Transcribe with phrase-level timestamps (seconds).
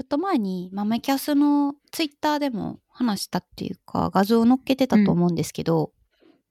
[0.00, 5.92] ちょっと前にマメキャスのツイッターでも話したっていうか画像を載っけてたと思うんですけど、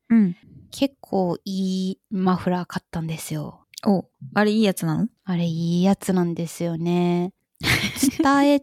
[0.07, 0.35] うん。
[0.69, 3.65] 結構いいマフラー買ったんですよ。
[3.87, 5.07] お、あれいいやつなの？
[5.25, 7.33] あれいいやつなんですよね。
[7.97, 8.61] スタエっ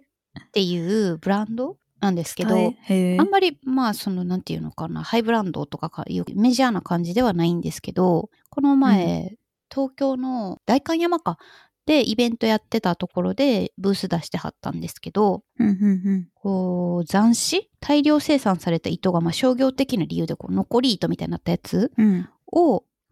[0.53, 9.37] ていうブランドなんですけど、あんまりまあそのなんていうのかなハイブランドとかかいうメジャーな感じではないんですけどこの前、
[9.69, 11.39] 東京の代官山か
[11.87, 22.29] でイベントやってたところでブース出してはったんですけどうんうんこう斬糸大量生産された糸がまあ商業的な理由でこう残り糸みたいになったやつうん。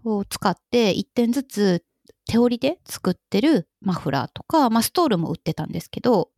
[0.05, 0.25] うん。
[0.29, 1.85] 使って1点ずつ
[2.27, 6.31] 手織りで作ってるマフラーとか、まあ、ストールも売ってたんですけど。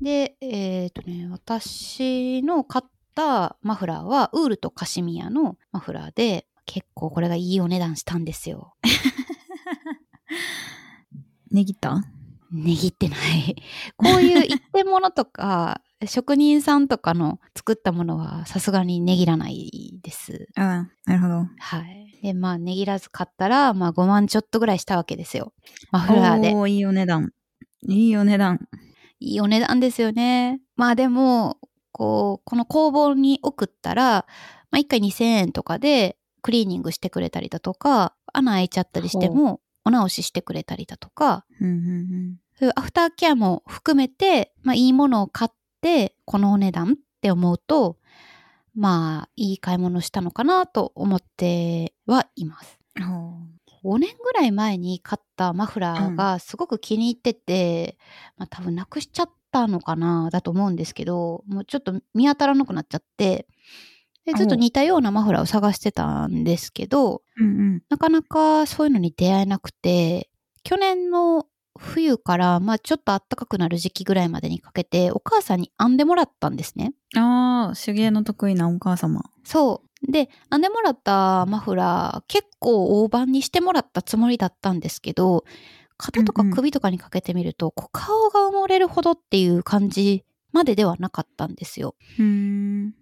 [0.00, 8.74] で、えっ、とね、私の買ったマフラーはウールとカシミヤのマフラーで、結構これがいいお値段したんですよ。
[11.50, 12.04] ねぎった？
[12.52, 13.56] 値切ってない。
[13.96, 20.48] こういう一点物とか、 職人さんとかの作ったものはさすがに値切らないです。
[20.56, 21.34] ああ、なるほど。
[21.58, 22.18] はい。
[22.22, 25.52] で、まあ値切らず買ったら、まあ5万ちょっとぐらいしたわけですよ。
[25.90, 26.52] マフラーで。
[26.54, 27.32] おーいいお値段。
[27.88, 28.60] いいお値段。
[29.18, 30.60] いいお値段ですよね。
[30.76, 31.58] まあでも、
[31.92, 34.26] こう、この工房に送ったら、
[34.70, 45.50] まあ1回2000円とかでクリーニングしてくれたりだとか、穴開いちゃったりしてもお直ししてくれたりだとか、うんうんそういうアフターケアも含めて、まあいいものを買っ
[45.82, 47.98] て、このお値段って思うと、
[48.74, 52.78] まあいい買い物したのかなと思ってはいます。
[52.96, 53.04] うん。
[53.82, 57.98] ほ5年ぐらい前に買ったマフラーがすごく気に入ってて、
[58.38, 63.46] まあ多分なくしちゃったのかなだと思うんですけど、もうちょっと見当たらなくなっちゃって、
[64.26, 67.44] でずっと似たようなマフラーを探してたんですけど、う。
[67.44, 67.82] うんうん。
[67.88, 70.28] なかなかそういうのに出会えなくて、
[70.64, 71.46] 去年の
[71.78, 76.92] 冬から、まあちょっと暖かくなる時期ぐらいまでにかけて、お母さんに編んでもらったんですね。
[77.16, 79.22] ああ、手芸の得意なお母様。
[79.44, 80.10] そう。
[80.10, 85.44] で、編んでもらったマフラー、結構大判にしてもらったつもりだったんですけど、
[85.98, 90.24] 肩とかうんうん首とかにかけてみると、こう顔が埋もれるほどっていう感じ
[90.56, 91.94] までではなかったんですよ。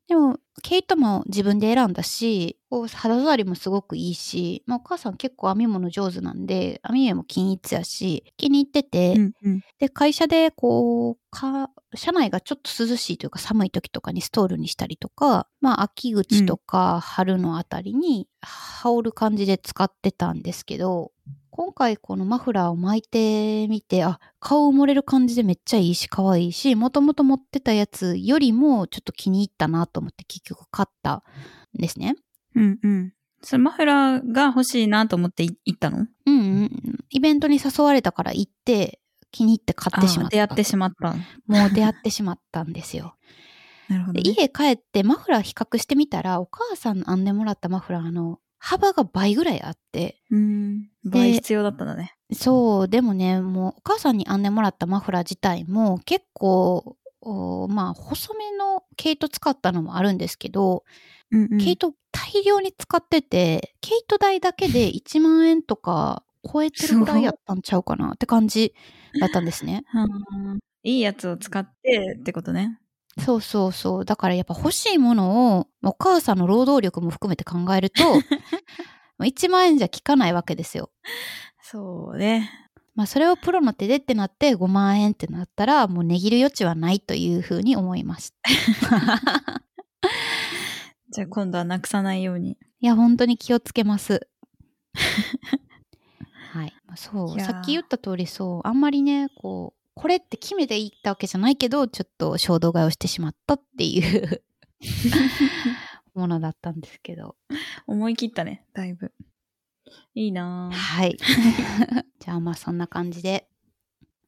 [0.09, 2.59] でも、毛糸も自分で選んだし、
[2.93, 9.61] 肌触りもすごくいいし、まあ、お母さん結構編み物上手なんで、編み目も均一やし、気に入ってて、うんうん。
[9.79, 21.13] で、会社でこう、か、社内がちょっと涼しいというか寒い時とかにストールにしたりとか、まあ秋口とか春のあたりに羽織る感じで使ってたんですけど、
[21.57, 31.23] 今回このマフラーを巻いてみて、あ、顔埋もれる感じでめっちゃいいし可愛いし、もともと持ってたやつよりもちょっと気に入ったなと思って結局買った
[31.79, 32.17] んですね。
[32.57, 33.13] うんうん。
[33.41, 35.99] それマフラーが欲しいなと思ってい行ったの？
[35.99, 36.71] うんうんうん。
[37.11, 38.99] イベントに誘われたから行って、
[39.31, 40.31] 気に入って買ってしまった。
[40.31, 41.13] 出会ってしまった。
[41.47, 43.15] もう出会ってしまったんですよ。
[43.89, 44.35] なるほど、でね。
[44.37, 50.89] 家帰ってマフラー比較してみたらお母さんの編んでもらったマフラーの幅が倍ぐらいあってうーん。
[51.15, 52.15] 倍必要だったんだね。
[52.33, 60.85] そうでもねもうお母さんに編んでもらったマフラー自体も結構おまあ細めの毛糸使ったのもあるんですけど、
[61.31, 61.59] うんうん。
[61.59, 68.75] 毛糸大量に使ってて毛糸代だけで1万円とか超えてるぐらいやったんちゃうかなって感じ
[69.21, 69.85] だったんですね。
[70.83, 72.79] いいやつを使ってってことね。
[73.21, 74.05] そうそうそう。
[74.05, 78.03] だからやっぱ欲しいものをお母さんの労働力も含めて考えると、
[79.25, 80.91] 1万円じゃ効かないわけですよ。
[81.63, 82.51] そうね。
[82.95, 88.51] まあそれをプロの手でってなって5万円ってなったらもう値切る余地はないというふうに思いました。
[91.11, 92.59] じゃあ今度はなくさないように。
[92.81, 94.29] いや本当に気をつけます。
[96.53, 96.73] はい。
[96.87, 97.41] まあそう。
[97.41, 98.69] さっき言った通りそう。
[98.69, 104.43] あんまりね、こう、これって決めていったわけじゃないけど、ちょっと衝動買いをしてしまったっていう
[106.15, 107.37] ものだったんですけど。
[107.87, 109.13] 思い切ったね、だいぶ。
[110.15, 110.75] いいなぁ。
[110.75, 111.17] はい。
[112.21, 113.49] じゃあまあそんな感じで、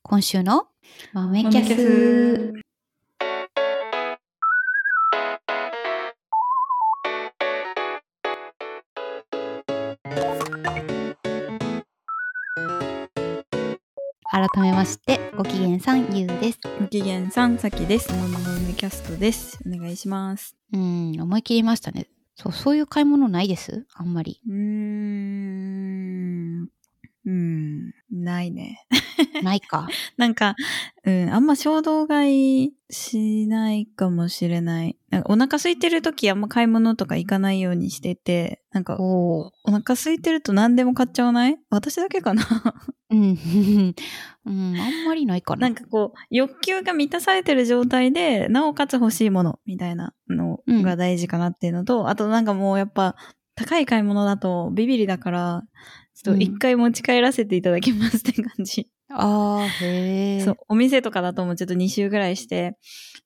[0.03, 0.69] 今週の
[1.13, 2.66] 豆キャ豆キャス
[14.37, 16.59] 改めまして、ご機嫌さん、ゆうです。
[16.79, 18.13] ご機嫌さん、さきです。
[18.13, 19.59] ママ豆キャストです。
[19.67, 20.55] お願いします。
[20.75, 22.07] うん、思い切りましたね。
[22.35, 23.87] そう、そういう買い物ないです？
[23.95, 24.43] あんまり。
[24.47, 25.56] うーん。
[27.27, 27.93] うん。
[28.11, 28.87] ないね。
[29.43, 29.89] ないか。
[30.17, 30.55] なんか、
[31.05, 34.97] うん、あんま衝動買いしないかもしれない。
[35.11, 41.59] なんかお腹空いてる時あんま買い物とか行かないようにしてて、なんか、おーお腹空いてると何でも買っちゃわない？
[41.69, 42.45] 私だけかな？
[43.11, 43.39] うん。
[44.47, 45.63] うん、あんまりないかな。
[45.63, 53.17] なんかこう、欲求が満たされてる状態で、なおかつ欲しいものみたいなのが大事かなっていうのと、あとなんかもうやっぱ、
[53.57, 55.63] 高い買い物だとビビりだから、
[56.17, 58.89] ちょっと一回持ち帰らせていただきますって感じ。
[59.11, 60.41] ああ、へえ。
[60.41, 62.77] そう、お店とかだともうちょっと2週ぐらいして、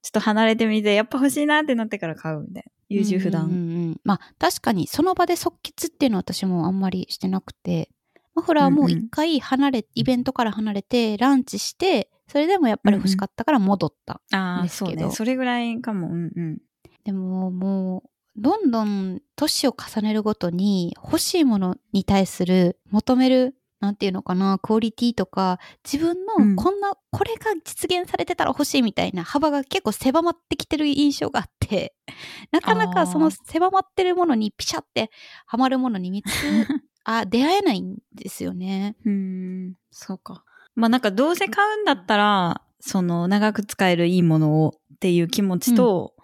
[0.03, 2.73] ちょっと離れてみて、やっぱ欲しいなってなってから買うみたいな。
[2.91, 3.45] 優柔不断。
[3.45, 3.61] うんうんう
[3.93, 7.91] んまあ確かにその場で即決っていうのは私もあんまりしてなくて
[8.35, 15.15] マフラーも一回離れ、イベントから離れてランチしてそれでもやっぱり欲しかったから戻った、ああ、ですけどそうね。
[15.15, 16.09] それぐらいかも。
[16.09, 16.59] うんうん。
[17.05, 18.11] でももう
[18.41, 31.95] どんどん年を重ねるごとに欲しいものに対する求めるなんていうのかなクオリティとか自分うんのこんな、これが実現されてたら欲しいみたいな幅が結構狭まってきてる印象があって
[32.51, 35.11] なかなかその狭まってるものにピシャって
[35.47, 36.27] はまるものに見つ
[37.05, 38.97] あ出会えないんですよね。
[39.05, 40.45] うーん、そうか。
[40.75, 46.15] まあなんかどうせ買うんだったら、その長く使えるいいものをっていう気持ちと、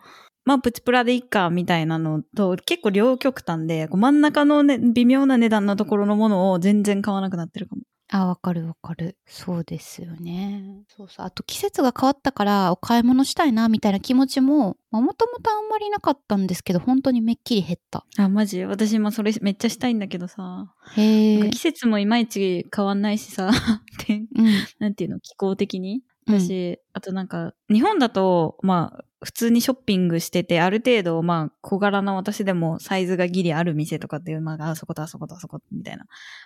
[0.47, 7.83] まあプチプラでいっかみたいなのと結構両極端で、こう真ん中のね、微妙な値段のところのものを全然買わなくなってるかも。
[8.09, 9.17] あ、わかるわかる。
[9.27, 10.85] そうですよね。
[10.87, 11.27] そうそう。
[11.27, 18.07] あと季節が変わったからお買い物したいなみたいな気持ちも、もともとあんまりなかったんですけど、本当にめっきり減った。
[18.17, 18.65] あ、マジ？
[18.65, 21.51] 私もそれめっちゃしたいんだけどさ、へ。
[21.51, 24.47] 季節もいまいち変わんないしさ、ってうん。
[24.79, 25.95] なんていうの、気候的に？
[25.95, 36.05] うん私、あとなんか、日本だと、まあ、普通にショッピングしてて、ある程度、まあ、小柄な私でもサイズがギリある店とかっていう、まあ、あそことあそことあそこみたいな、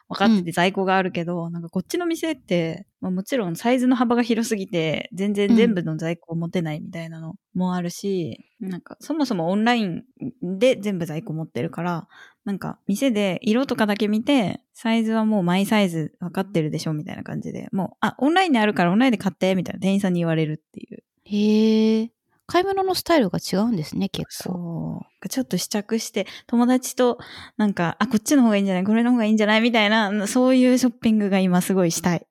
[0.08, 10.04] 分かってて在庫があるけど、なんかこっちの店って、まあもちろんサイズの幅が広すぎて、全然全部の在庫を持てないみたいなのもあるし、なんか、そもそもオンライン
[10.42, 12.08] で全部在庫持ってるから、
[12.44, 21.02] なんか、店で色とかだけ見て、サイズはもうマイサイズ分かってるでしょみたいな感じで、もう、あ、オンラインであるからオンラインで買って、みたいな店員さんに言われるっていう。
[21.24, 22.10] へえ。
[22.50, 25.06] 買い物のスタイルが違うんですね、結構。
[25.28, 27.18] ちょっと試着して、友達と、
[27.56, 28.84] なんか、あ、こっちの方がいいんじゃない？
[28.84, 29.60] これの方がいいんじゃない？
[29.60, 32.26] みたいな、そういうショッピングが今すごいしたい。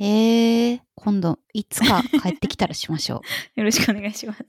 [0.00, 0.82] へえ。
[0.96, 3.20] 今度、いつか帰ってきたらしましょう。
[3.60, 4.42] よろしくお願いします。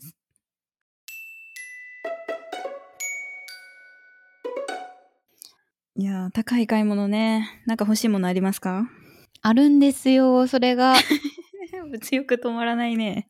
[5.97, 7.61] いやー、高い買い物ね。
[7.67, 8.89] なんか欲しいものありますか？
[9.43, 10.95] あるんですよ、それが。
[11.91, 13.27] 物欲止まらないね。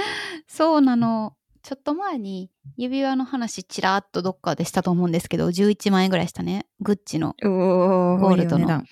[0.46, 1.34] そうなの。
[1.62, 6.66] ちょっと前に指輪の話ちらっとどっかでしたと思うんですけど、11万円ぐらいしたね。
[6.80, 7.34] グッチの。
[7.42, 8.84] ゴールドの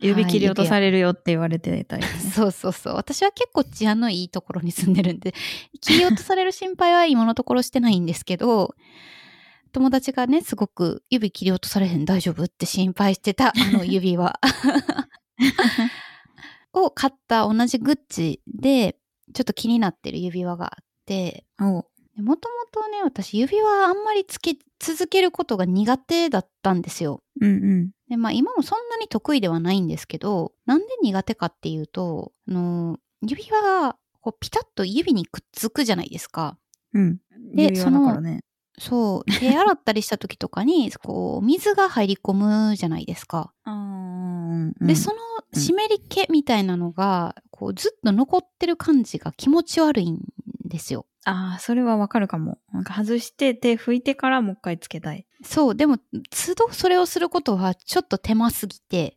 [0.00, 2.08] 指切り落とされるよって言われてたりね。
[2.34, 2.94] そうそうそう。
[2.94, 5.34] 私は結構治安のいいところに住んでるんで、
[5.80, 8.74] 切り落とされる心配は今のところしてないんですけど、
[9.72, 14.32] 友達がね、すごく指切り落とされへん大丈夫って心配してたあの指輪
[16.72, 18.96] を買った同じグッチで、
[19.34, 21.84] ちょっと気になってる指輪があって、お
[22.22, 27.20] もともとね、私指輪あんまりつけ続けることが苦手だったんですよ。
[27.40, 27.90] うんうん。
[28.08, 36.58] で、まあ今もそんなに得意ではないんですけど、なんで苦手かっていうと、あの、指輪がこうピタッと指にくっつくじゃないですか。
[36.94, 37.18] うん。
[37.54, 38.40] で指輪だからね。
[38.78, 39.30] そう。
[39.30, 43.52] 手洗ったりした時とかに、こう、水が入り込むじゃないですか。
[43.64, 45.16] あーうんで、その
[45.60, 50.20] 湿り気みたいなのが、こう、ずっと残ってる感じが気持ち悪いん
[50.64, 51.06] ですよ。
[51.24, 52.58] ああ、それはわかるかも。
[52.72, 55.26] なんか外して手拭いてからもう一回つけたい。
[55.42, 55.74] そう。
[55.74, 55.98] でも、
[56.30, 59.16] 都度それをすることはちょっと手間すぎて、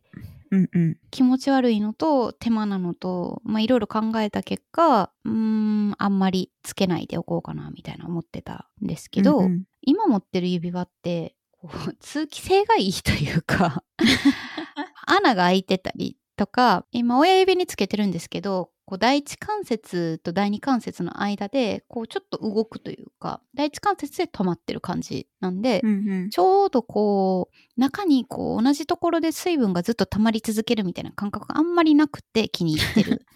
[0.50, 0.96] うんうん。
[1.10, 13.82] 気持ち悪いのと手間なのと、まあ、いろいろ考えた結果、うーん、あんまりつけないでおこうかな、みたいな思ってたんですけど、うんうん今持ってる指輪って、こう通気性がいいというか、
[15.06, 26.30] 穴が開いてたりとか、今親指につけてるんですけど、こう第一関節と第二関節の間で、こうちょっと動くというか、第一関節で止まってる感じなんで、うんうん。
[26.30, 33.26] ちょうどこう、中にこう同じところで水分がずっと溜まり続けるみたいな感覚があんまりなくて気に入ってる。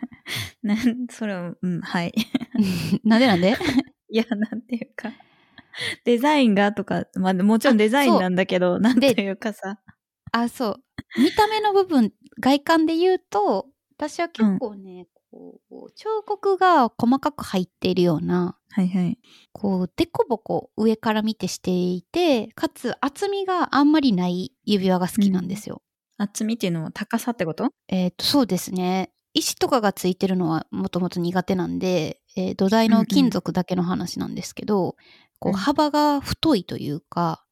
[0.64, 2.14] なん、それは、うん、はい。
[3.04, 3.54] なんでなんで？
[4.08, 5.12] いや、なんていうか。
[6.04, 9.80] デザインがとか、まあもちろんデザインなんだけど、なんていうかさ。
[10.42, 10.84] あ、そう。
[11.20, 19.18] 見た目の部分、外観で言うと、私は結構ね、こう、彫刻が細かく入っているような、はいはい。
[19.52, 25.82] こう、デコボコ上から見てしていて、かつ厚みがあんまりない指輪が好きなんですよ。
[26.18, 27.68] 厚みっていうのは高さってこと？
[27.88, 29.12] えっ、と、そうですね。
[29.34, 34.96] 石とかがついてるのはもともと苦手なんで、えー土台の金属だけの話なんですけど、
[35.38, 37.43] こううん幅が太いというか、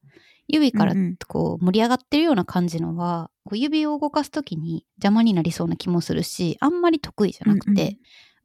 [0.47, 7.97] 指からうんうんこう盛り上がってるような感じのは、こう指を動かすときに邪魔になりそうな気もするし、あんまり得意じゃなくて、うんうん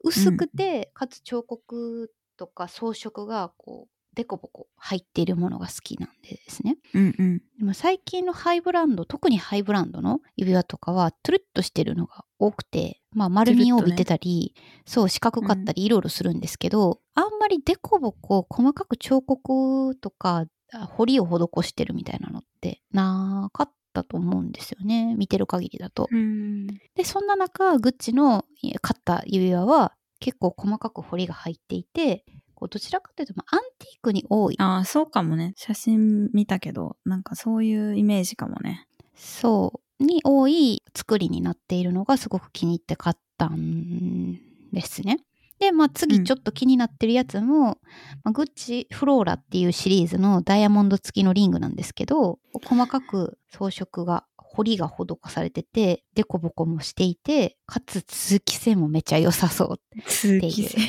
[0.03, 6.77] 薄くて、かつ彫刻とか装飾がこう、デコボコ入っているものが好きなんでですね。
[6.93, 7.37] うんうん。
[7.59, 25.15] でも最近のハイブランド、特にハイブランドの指輪とかは、トゥルッとしてるのが多くて、まあ丸みを帯びてたり、そう四角かったりいろいろするんですけど、あんまりデコボコ細かく彫刻とか、あ彫りを施してるみたいなのってなかったと思うんですよね。
[25.15, 26.07] 見てる限りだと。
[26.11, 26.67] うん。
[26.67, 32.23] で、そんな中、グッチのい買った指輪は結構細かく彫りが入っていて、
[32.55, 34.55] こうどちらかというと、まあ、アンティークに多い。
[34.59, 35.53] ああ、そうかもね。
[35.55, 38.85] 写真見たけど、なんかそういうイメージかもね。
[39.15, 44.39] そう、に多い作りになっているのがすごく気に入って買ったん
[44.73, 45.19] ですね。
[45.59, 47.77] で、まあうん次ちょっと気になってるやつも、
[48.23, 60.79] まあ、グッチフローラっていうシリーズのダイヤモンド付きのリングなんですけど、細かく装飾が、彫りが施されてて、デコボコもしていて、かつ通気性もめちゃ良さそう通気性。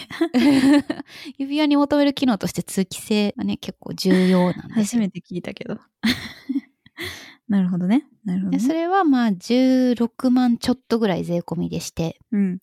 [1.37, 4.75] 指輪に求める機能として通気性がね、結構重要なんですよ。
[4.77, 5.79] 初めて聞いたけど。
[7.49, 8.07] なるほどね。
[8.25, 8.59] なるほど、ね。
[8.59, 12.59] でそれはまあ16万ちょっとぐらい税込みでして、うん。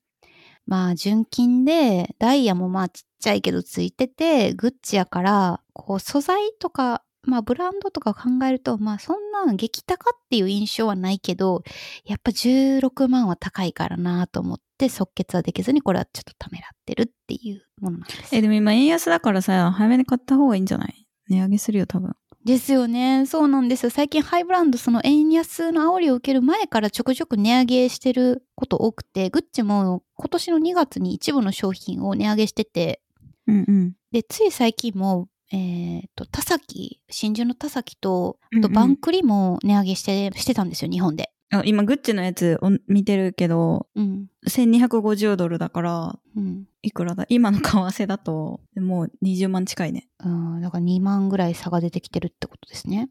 [0.68, 11.64] まあ純金で、ダイヤもまあちっちゃいけどついてて、グッチやから、こう素材とか、まあブランドとか考えると、まあそんな激高っていう印象はないけど、
[12.06, 18.36] やっぱ16万は高いからなと思って即決はできずに、これはちょっとためらってるっていうものなんです。
[18.36, 21.08] え、でも今円安だからさ、早めに買った方がいいんじゃない？
[21.30, 22.16] 値上げするよ、多分。
[22.46, 23.26] ですよね。
[23.26, 23.90] そうなんですよ。
[23.90, 33.02] 最近ハイブランド、その円安の煽りを受ける前からちょくちょく値上げしてること多くて、グッチも今年の2月に一部の商品を値上げしてて、
[33.48, 33.94] うんうん。
[34.12, 41.32] で、つい最近も、えっ、と、田崎、真珠の田崎と、あうんうんとバンクリも値上げして、してたんですよ、日本で。
[41.50, 44.28] あ今、グッチのやつを見てるけど、うん。
[44.48, 46.66] 1250ドルだから、うん。
[46.82, 47.26] いくらだ？
[47.30, 50.10] 今の為替だと、もう20万近いね。
[50.20, 53.10] うん、だから2万ぐらい差が出てきてるってことですね。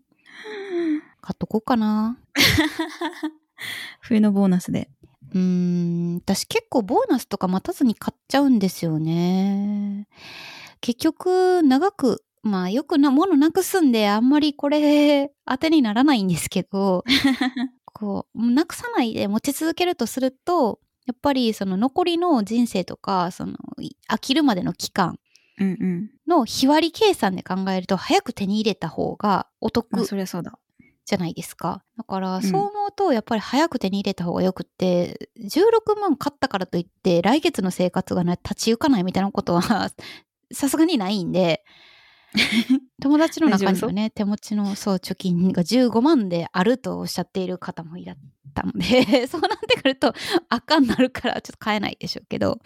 [1.23, 2.19] 買っとこうかな。
[4.01, 4.91] 冬のボーナスで。
[5.35, 10.09] うーん、私結構ボーナスとか待たずに買っちゃうんですよね。
[10.81, 17.05] 結局、長く、まあよくな、物なくすんで、あんまりこれ、当てにならないんですけど、
[17.93, 25.19] こう、なくさないで持ち続けるとすると、やっぱりその残りの人生とか、その、い飽きるまでの期間。
[26.27, 30.59] の日割り計算で考えると、早く手に入れた方がお得まあ、そりゃそうだ。
[31.07, 31.83] じゃないですか。
[31.97, 32.43] だから、ん。
[32.43, 39.91] そう思うと、やっぱり早く手に入れた方がよくって、16万買ったからといって、来月の生活がね、立ち行かないみたいなことは、
[40.53, 41.65] さすがにないんで、
[43.01, 48.17] 友達の中にはね、手持ちの、そう、貯金が15万であるとおっしゃっている方もいらっ
[48.53, 50.13] たので、 そうなってくると、
[50.49, 52.59] 赤になるから、ちょっと買えないでしょうけど、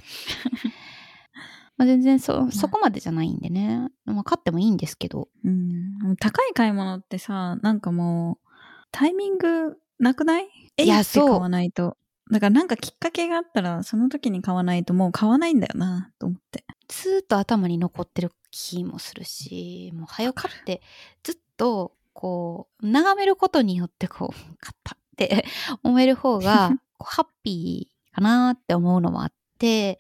[1.81, 6.15] まあ全然そ、そこまでじゃないんでね、まあ買ってもいいんですけど、うん。
[6.21, 8.49] 高い買い物ってさ、なんかもう、
[8.93, 10.49] タイミングなくない？
[10.77, 11.97] えいやそう買わないと。
[12.31, 16.67] だからなんかきっかけがあったら、その時に買わないともう買わないんだよな、と思って。
[16.89, 20.83] ずーっと頭に残ってる気もするし、もう早買って
[21.23, 25.47] ずっとこう眺めることによってこう買ったって
[25.83, 29.99] 思える方が ハッピーかなって思うのもあって、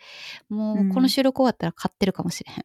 [0.48, 2.64] もうこの収録終わったら買ってるかもしれへん。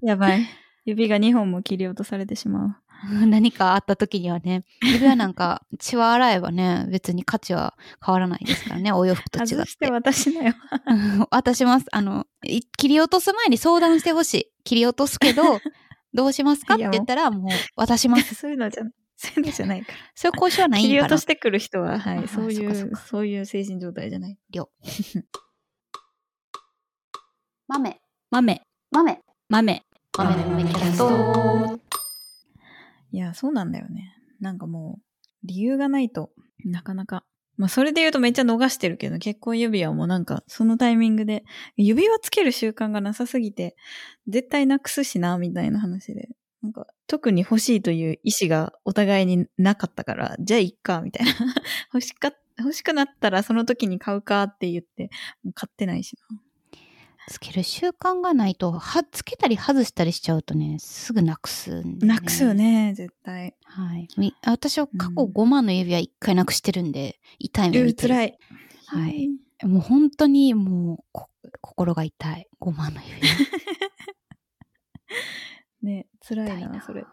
[0.08, 0.46] やばい。
[0.84, 2.76] 指が2本も切り落とされてしまう。
[3.26, 9.54] 何かあった時にはね、指輪なんか血は洗えばね、別に価値は変わらないですからね、 お洋服と違って。
[9.54, 10.54] 外して私だよ。
[10.86, 11.86] うん渡します。
[11.92, 14.46] あの、い切り落とす前に相談してほしい。
[14.64, 15.42] 切り落とすけど、
[16.14, 18.34] どうしますかって言ったら、もう渡します。
[18.34, 18.92] そういうのじゃ、そうい
[19.36, 19.98] うのじゃないから。
[20.14, 24.38] そういう交渉はないんかな切り落としてくる人は、はい、あそういう、そっかそっかそういう精神状態じゃない。
[24.50, 24.70] 量。
[27.68, 29.82] 豆、豆、豆、豆。
[30.16, 31.80] 豆の豆キャスト。
[33.10, 34.14] いや、そうなんだよね。
[34.40, 35.02] なんかもう、
[35.44, 36.30] 理由がないと
[36.64, 37.24] なかなか。
[37.56, 41.44] まあ、それで言うとめっちゃ逃してるけど、結婚指輪もなんか、そのタイミングで、
[41.76, 43.76] 指輪つける習慣がなさすぎて、
[44.26, 46.30] 絶対なくすしな、みたいな話で。
[46.64, 51.32] なんか、特に欲しいという意思がお互いになかったから、じゃあいっか、みたいな。
[51.92, 55.10] 欲しか、欲しくなったらその時に買うかって言って、
[55.42, 56.16] もう買ってないし
[57.28, 62.54] つける習慣がないと、は、つけたり外したりしちゃうとね、すぐなくすんで、なくすよ。
[62.54, 63.54] ね、絶対。
[63.64, 64.08] はい。
[64.16, 68.14] み私は過去うん5万の指輪1回なくしてるんで、痛い目う見てる。
[68.14, 68.38] 辛い。
[68.86, 69.28] はい。
[69.66, 71.28] もう本当にもうこ
[71.60, 72.46] 心が痛い。
[72.58, 73.34] 5万の指輪。
[75.84, 77.04] ね、辛いな、それ。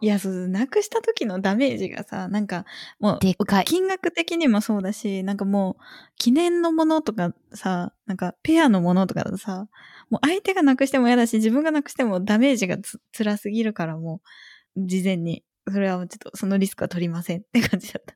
[0.00, 2.64] いや、そう、なくした時のダメージがさ、なんか、
[3.00, 3.64] もう、でかい。
[3.64, 5.82] 金額的にもそうだし、なんかもう、
[6.16, 9.68] 記念のものとかさ、なんか、ペアのものとかさ、
[10.10, 14.20] もう相手がなくしても嫌だし、自分がなくしてもダメージがつ辛すぎるから、も
[14.76, 18.14] う、事前に、それはちょっと、そのリスクは取りませんって感じだった。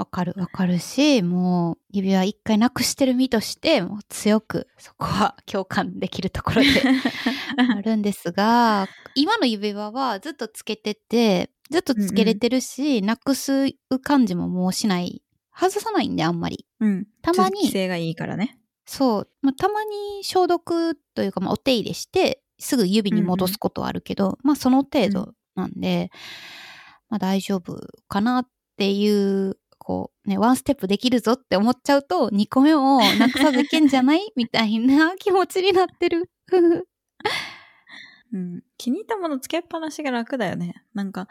[0.00, 6.68] わかるわかるし、もう指輪1回なくしてる身として、もう強くそこは共感できるところで
[7.56, 15.22] あるんですが、今の指輪はずっとつけてて、ずっとつけれてるし、なくす感じももうしない。
[15.54, 16.64] 外さないんで、あんまり。
[16.80, 17.06] うん。
[17.20, 18.58] たまに性がいいからね。
[18.86, 19.28] そう。
[19.42, 26.10] まあ、たまに消毒というか、まあ、お手入れして、すぐ指に戻すことはあるけど、まあ、その程度なんで、
[27.10, 27.78] まあ、大丈夫
[28.08, 34.20] かなっていう、こう、ね、ワンステップできるぞって思っちゃうと、2個目をなくさずいけんじゃない？
[34.36, 36.30] みたいな気持ちになってる。
[38.32, 38.62] うん。
[38.78, 40.84] 気に入ったものつけっぱなしが楽だよね。
[40.94, 41.26] なんか、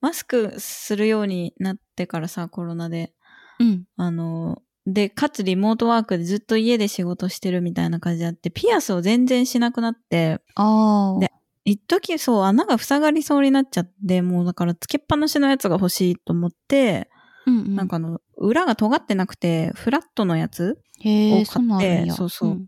[0.00, 3.12] マスクするようになってからさ、コロナで。
[3.60, 3.84] うん。
[3.96, 11.20] あの、で、かつリモートワークでずっと家で仕事してるみたいな感じであって、ピアスを全然しなくなって、ああ。
[11.20, 11.30] で
[11.64, 17.10] 一時そう、穴が塞がりそうになっちゃって、もうだからつけっぱなしのやつが欲しいと思って、
[17.48, 22.10] うんうん、なんかあの、裏が尖ってなくて、フラットのやつを買って。
[22.10, 22.66] そうそうん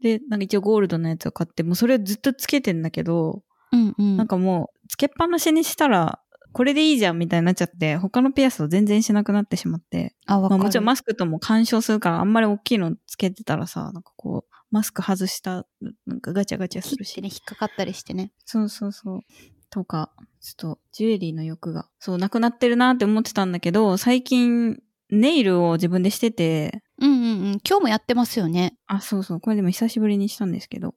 [0.00, 4.16] で、なんか一応ゴールドのやつを買って、もうそれをずっとつけてんだけど、うんうん。
[4.16, 6.20] なんかもう、つけっぱなしにしたら、
[6.52, 10.58] これでいいじゃんみたいになっちゃって、他のピアスを全然しなくなってしまって、あ、わかる。
[10.58, 15.66] まあもちろんマスクとも干渉するから、あんまり大きいのつけてたらさ、なんかこう、マスク外した、
[16.06, 17.20] なんかガチャガチャするし。
[17.20, 18.32] ね、引っかかったりしてね。
[18.44, 19.20] そうそうそう。
[19.68, 24.78] とか、ちょっと、ジュエリーの欲が、そう、なくなってるなって思ってたんだけど、最近、
[25.10, 27.60] ネイルを自分でしてて、うんうんうん。
[27.66, 28.76] 今日もやってますよね。
[28.86, 30.94] あ、そうそう、これでも久しぶりにしたんですけど、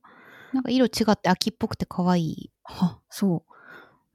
[0.54, 2.52] なんか色違って秋っぽくて可愛い。
[2.64, 3.54] は、そう。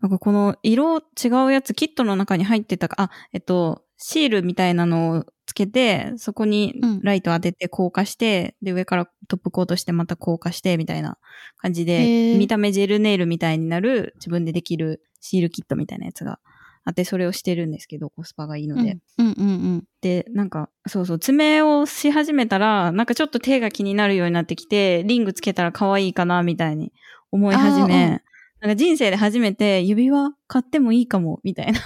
[0.01, 11.17] なんかこの色違うやつ、キットの中に入ってたか、あ、えっと、シールみたいなのをつけて、そこにうんライト当てて硬化して、で、上からトップコートしてまた硬化して、みたいな
[11.57, 16.39] 感じへで、ー見た目ジェルネイルみたいになる自分でできるシールキットみたいなやつが
[16.85, 18.99] あって、それをしてるんですけど、コスパがいいので。
[19.17, 19.85] うん、うんうんうん。
[20.03, 26.93] で、なんか、そうそう、爪をし始めたら、なんかちょっと手が気になるようになってきて、リングつけたら可愛いかな、みたいに
[27.33, 28.21] 思い始め、
[28.61, 31.81] なんか人生で初めて指輪買ってもいいかも、みたいな、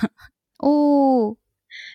[0.59, 1.02] おー。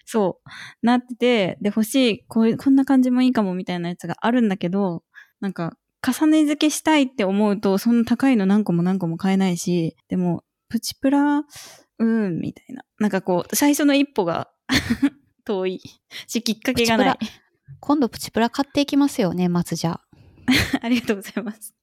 [0.09, 5.03] そう、なってて、で、欲しい、こういう、こんな感じもいいかも、みたいなやつがあるんだけど、
[5.41, 11.43] なんか、重ね付けしたいって思うと、そんな高いの何個も何個も買えないし、でも、プチプラ、
[11.99, 12.83] うん、みたいな。
[12.99, 14.49] なんかこう、最初の一歩が
[15.43, 15.81] 遠い
[16.25, 17.25] し、きっかけがないプ。
[17.81, 20.01] 今度プチプラ買っていきますよね、まずじゃあ。
[20.81, 21.76] ありがとうございます。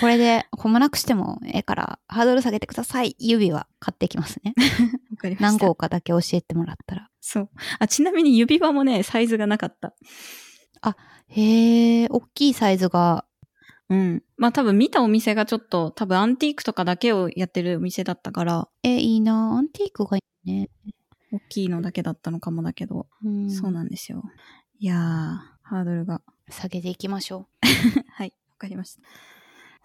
[0.00, 3.14] これで、こもなくしてもええから、ハードル下げてください。
[3.18, 4.54] 指輪買っていきますね。
[5.10, 5.42] わかりました。
[5.44, 7.10] 何号かだけ教えてもらったら。
[7.20, 7.50] そう。
[7.78, 9.94] あ、ちなみに指輪もね、サイズがなかった。
[11.30, 13.26] へえ、大きいサイズが、
[13.90, 14.22] うん。
[14.36, 19.56] まあ多分見たお店がちょっと、多分アンティークとかだけをやってるお店だったから、え、いいな。
[19.56, 20.70] アンティークがいいね。
[21.30, 24.22] 大きいのだけだったのかもだけど、うん、そうなんですよ。
[24.78, 24.98] いやー、
[25.62, 26.22] ハードルが。
[26.50, 27.46] 下げていきましょ
[28.12, 29.02] はい、わかりました。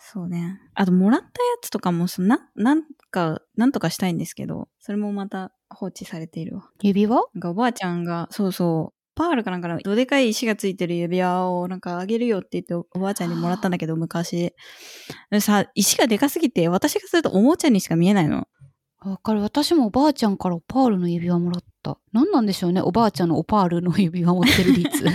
[0.06, 0.60] そうね。
[0.74, 6.64] あと、もらったやつとかも、そのな、なんか、なんとかしたいんですけど、それもまた放置されているわ。
[6.64, 6.66] う。
[6.82, 7.16] 指輪？
[7.34, 14.54] なんかおばあちゃんが、そうそう、パールかなんかのどでかい石がついてる指輪をなんかあげるよって言っておおばあちゃんにもらったんだけど、昔。
[15.32, 18.48] でさ、石がでかすぎて、私がするとおもちゃにしか見えないの。
[19.00, 19.42] わかる。
[19.42, 21.98] 私もおばあちゃんからパールの指輪もらった。
[22.12, 22.82] 何なんでしょうね。
[22.82, 25.06] おばあちゃんのおパールの指輪持ってる率。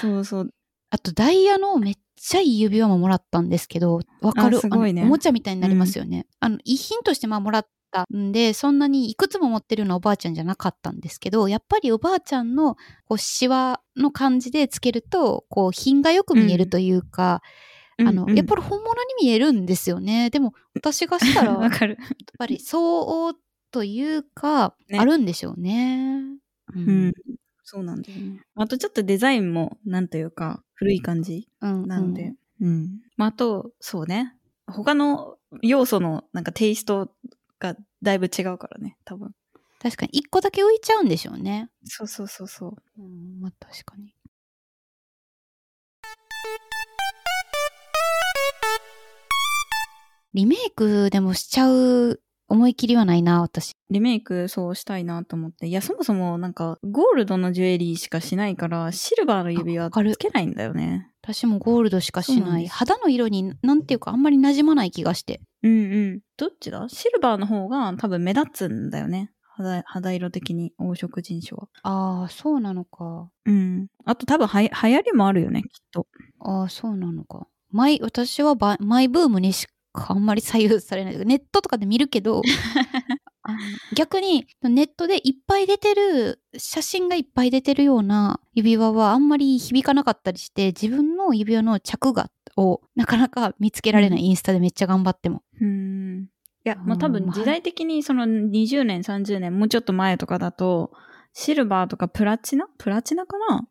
[0.00, 0.50] そうそう。
[0.90, 6.26] あとダイヤのめっちゃいい指輪ももらったんですけど、わかるあすごいねおもちゃみたいになりますよね。
[6.40, 17.42] あの、遺品としてまあもらったんで、そんなにいくつも持ってるようなおばあちゃんじゃなかったんですけど、やっぱりおばあちゃんのこうシワの感じでつけると、こう品がよく見えるというか、
[17.98, 20.30] あの、うんうんやっぱり本物に見えるんですよね。
[20.30, 21.98] でも私がしたら、 わやっかる。
[22.38, 23.34] ぱり相応
[23.70, 26.22] というか、ねあるんでしょうね。
[26.74, 27.12] ううん。
[27.74, 28.42] そうなんだよね。
[28.54, 32.34] あとちょっとデザインも、なんというか、古い感じうんなので。
[32.60, 33.00] うん。
[33.16, 34.36] まあ、あと、そうね。
[34.66, 37.14] 他の要素のなんかテイスト
[37.58, 39.34] がだいぶ違うからね、多分。
[39.80, 41.70] 確かに一個だけ浮いちゃうんでしょうね。
[41.84, 43.02] そうそうそうそう。
[43.02, 44.12] うん、まあ確かに。
[50.34, 52.20] リメイクでもしちゃう
[52.52, 53.72] 思い切りはないな、私。
[53.90, 55.66] リメイクそうしたいなと思って。
[55.66, 61.08] いや、そもそもなんか、ゴールドのジュエリーしかしないから、シルバーの指輪つけないんだよね。
[61.22, 62.66] 私もゴールドしかしない。
[62.66, 65.40] 肌の色に、なんていうか、あんまり馴染まない気がして。
[65.62, 65.76] うんう
[66.16, 66.20] ん。
[66.36, 66.88] どっちだ？
[66.88, 69.30] シルバーの方が多分目立つんだよね。
[69.54, 71.68] 肌肌色的に、黄色人種は。
[71.82, 73.28] ああ、そうなのか。
[73.46, 73.86] うん。
[74.04, 76.06] あと多分はや流行りもあるよね、きっと。
[76.40, 77.46] ああ、そうなのか。
[77.70, 81.18] マイ、私はバマイブームにしかあんまり左右されない。
[81.26, 82.42] ネットとかで見るけど、
[83.94, 95.42] 逆にネットでいっぱい出てる、写真がいっぱい出てるような指輪はあんまり響かなかったりして、自分の指輪の着画をなかなか見つけられない、うんインスタでめっちゃ頑張っても。
[95.60, 96.28] うん。
[96.64, 100.92] いや、うんまあ多分時代的にその20年、30年、もうちょっと前とかだと、
[101.32, 102.66] シルバーとかプラチナ？
[102.78, 103.66] プラチナかな？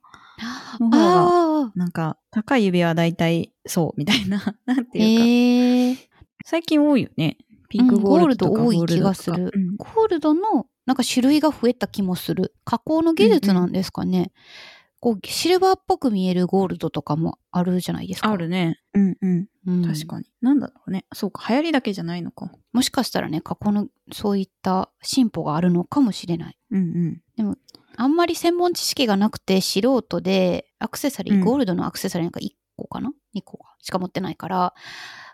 [0.80, 4.56] の方があなんか、高い指輪は大体そう、みたいな。
[4.66, 5.26] なんてあ、いうか。
[5.26, 6.11] へえ。
[6.52, 7.38] 最近多いよね。
[7.70, 12.54] ピンクゴールドとかうんゴールド多い気がするゴールドのなんか種類が増えた気もする。
[12.66, 14.34] 加工の技術なんですかね。
[15.00, 18.30] こうシルバーっぽく見えるゴールドとかもあるじゃないですか。
[18.30, 18.82] あるね。
[18.94, 19.48] うんうん。
[19.66, 20.26] うん確かに。
[20.42, 21.06] なんだろうね。
[21.14, 22.52] そうか、流行りだけじゃないのか。
[22.74, 26.58] もしかしたらね、加工のそういった進歩があるのかもしれない。
[26.72, 27.58] うんうん。
[27.96, 34.74] あんまり専門知識がなくて素人でアクセサリー、うんゴールドのアクセサリーなんか1個かな ?2 個かしか持ってないから、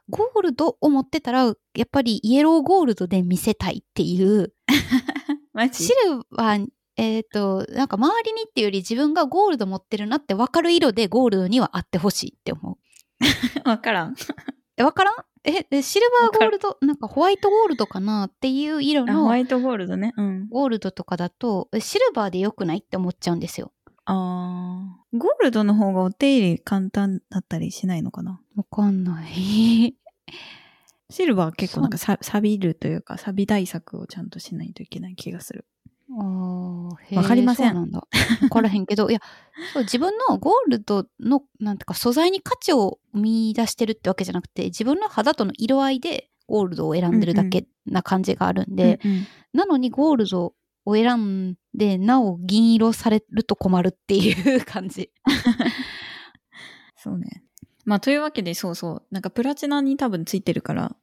[0.09, 4.53] ゴールドを持ってたら、やっぱりイエローゴールドで見せたいっていう、
[5.53, 5.83] マジ？
[5.85, 6.67] シルバー、
[6.97, 12.77] えっ、と、なんか周りにっていうより自分がゴールド持ってるなって分かる色でゴールドにはあってほしいって思う。
[13.69, 14.15] わからん。
[14.77, 15.13] え、分からん？
[15.43, 20.13] え、えシルバーゴールド、なんかホワイトゴールドかなっていう色あ、ホワのイトゴールドね。
[20.17, 20.47] うん。
[20.49, 23.71] ゴールドとかだと、えシルバーで良くないって思っちゃうんですよ。
[24.09, 28.39] あーゴールドの方がお手入れ簡単だったりしないのかな？
[28.55, 29.95] わかんない。
[31.09, 35.65] シルバーは結構なんかさ錆びるというか、錆び対策をちゃんとしないといけない気がする。
[36.09, 38.07] あーへーわかりませんそうなんだ。
[38.43, 39.19] わからへんけど、 いや、
[39.73, 50.53] そう自分のゴールドの、なんていうか、素材に価値を見出してるってわけじゃなくて、自分の肌との色合いでゴールドを選んでるだけな感じがあるんで、うんうんなのにゴールド
[50.87, 55.11] を選んで、なお銀色されると困るっていう感じ。
[56.95, 57.43] そうね。
[57.83, 59.03] まあ、というわけで、そうそう。
[59.11, 60.95] なんかプラチナに多分ついてるから。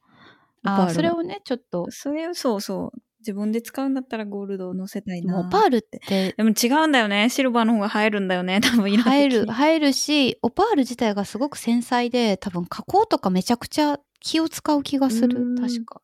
[0.63, 2.99] あそれをね、ちょっと、それをそうそう。
[3.21, 5.35] 自分で使うんだったらゴールドを乗せたいな。
[5.43, 6.01] もうパールって
[6.37, 7.31] でも違うんだよね。
[7.31, 8.61] シルバーの方が映えるんだよね。
[8.61, 15.41] 多分入る、入るし、オパール自体がすごく繊細で、多分加工とかめちゃくちゃ気を使う気がすうる。
[15.41, 16.03] ん確か。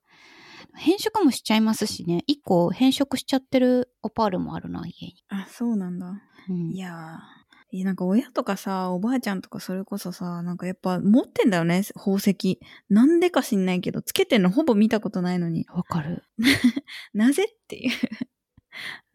[0.74, 2.24] 変色もしちゃいますしね。
[2.26, 5.24] 一個変色しちゃってるオパールもあるな、家に。
[5.28, 6.22] あ、そうなんだ。
[6.48, 7.40] うんいやー。
[7.84, 12.58] なんか親とかさ、おばあちゃんとかそれこそさ、なんかやっぱ持ってんだよね、宝石。
[12.88, 15.66] なんでか知んないけど、つけてんのほぼ見たことないのに。
[15.72, 16.24] わかる。
[17.14, 17.92] なぜっていう。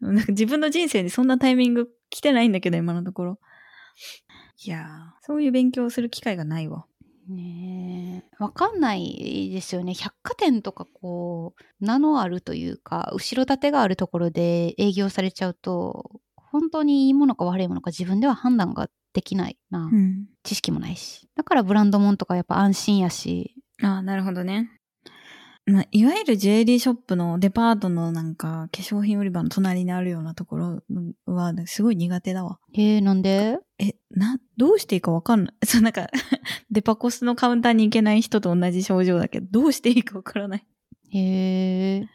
[0.00, 3.40] なんか自分の人生でそんなタイミング来てないんだけど、今のところ。
[4.64, 6.86] いやー、そういう勉強する機会がないわ。
[7.28, 8.42] ねえ。
[8.42, 9.94] わかんないですよね。
[9.94, 19.90] 百貨店とかこう、名のあるというか、後ろ盾があるところで営業されちゃうと、本当にいいものか悪いものか自分では判断ができないな。
[19.92, 20.26] うん。
[20.42, 21.28] 知識もないし。
[21.34, 23.54] だからブランドもんとかやっぱ安心やし。
[23.82, 24.70] ああ、なるほどね。
[25.68, 30.82] まあ、いわゆるジュエリーショップのデパートのなんか化粧品売り場の隣にあるようなところ
[31.26, 32.60] はすごい苦手だわ。
[32.72, 33.58] えー、なんで？
[33.78, 35.54] え、な、どうしていいかわかんない。
[35.66, 36.08] そう、なんか、
[36.70, 40.66] デパコスのカウンターに行けない人と同じ症状だけど、どうしていいかわからない。
[41.10, 42.08] へえ。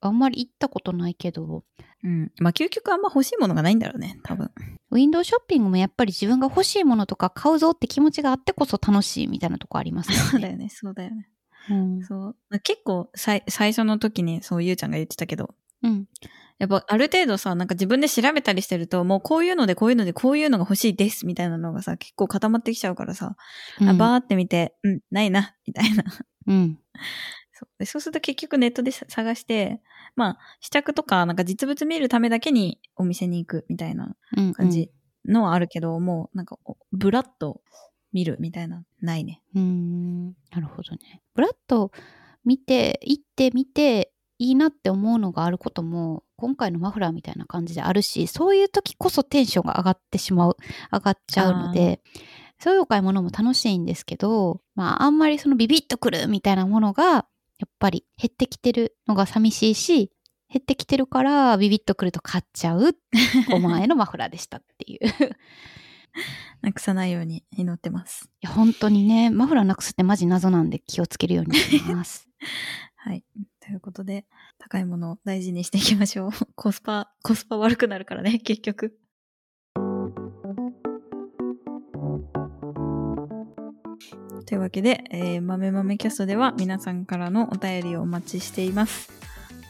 [0.00, 1.64] あんまり行ったことないけど、
[2.04, 2.32] うん。
[2.38, 4.50] まあ、究極あんま欲しいものがないんだろうね、多分。
[4.90, 10.22] ウィンドウショッピングもやっぱり自分が欲しいものとか買うぞって気持ちがあってこそ楽しいみたいなとこありますよね。
[10.22, 11.28] そうだよね、そうだよね。
[11.70, 12.02] うん。
[12.04, 12.60] そう。
[12.60, 16.06] 結構さい、最初の時に、そう、ゆうちゃんが言ってたけど、うん。
[16.58, 23.36] やっぱある程度さ、なんか自分で調べたりしてると、もうこういうのでこういうのでこういうのが欲しいですみたいなのがさ、結構固まってきちゃうからさ、
[23.80, 26.04] あバーって見て、うん、ないな、みたいな。
[26.46, 26.78] うん。
[27.52, 29.80] そうでそうすると結局ネットでさ探して、
[30.14, 34.52] まあ、試着とか、なんか実物見るためだけにお店に行くみたいなうん。
[34.52, 34.90] 感じ
[35.26, 37.60] のはあるけど、もうなんか、おブラッと
[38.12, 39.42] 見るみたいな、ないね。
[39.54, 39.62] うん。
[39.62, 40.26] うん。
[40.52, 41.22] なるほどね。
[41.34, 41.92] ブラッと
[42.44, 50.56] 見て、行ってみて、いいなって思うのがあることも、今回のマフラーみたいな感じであるし、そういう時こそテンションが上がってしまう、
[50.92, 52.00] 上がっちゃうので、
[52.58, 57.04] そういうお買い物も楽しいんですけど、まあ、あんまりそのビビッとくるみたいなものが、
[57.58, 60.10] やっぱり減ってきてるのが寂しいし、
[60.48, 62.94] 減ってきてるからビビッとくると買っちゃう
[63.48, 65.00] 5万円のマフラーでしたっていう。
[66.62, 68.30] なくさないように祈ってます。
[68.42, 72.28] いや、本当にね、マフラーなくすってマジ謎なんで気をつけるようにします。
[72.96, 73.24] はい。
[73.66, 74.24] ということで、
[74.58, 76.30] 高いものを大事にしていきましょう。
[76.54, 78.96] コスパ、コスパ悪くなるからね、 結局。
[84.46, 89.10] というわけで、えー、豆豆キャストでは皆さんからのお便りをお待ちしています。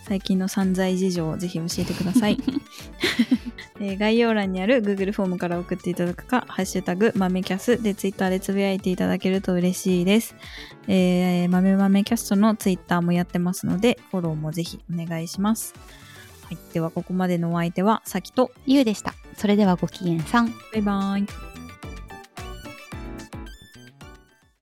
[0.05, 2.37] 最近の散財事情をぜひ教えてください。
[3.81, 10.35] えー概要欄にある Google フォームから送っていただくか、ハッシュタグ豆キャスで Twitter でつぶやいていただけると嬉しいです。
[10.89, 15.75] えー、豆豆キャストの Twitter もやってますので、フォローもぜひお願いします。
[16.45, 16.59] はい。
[16.73, 19.15] では、ここまでのお相手は、さきと、ゆうでした。
[19.37, 20.55] それではごきげんさん。
[20.73, 21.56] バイバイ。